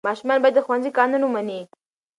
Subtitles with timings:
[0.07, 1.59] ماشومان باید د ښوونځي قانون ومني.